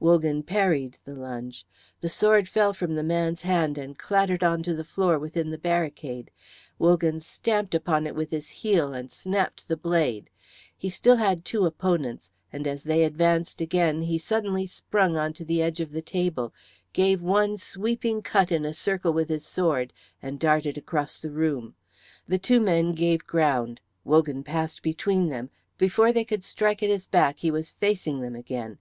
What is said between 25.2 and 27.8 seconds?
them. Before they could strike at his back he was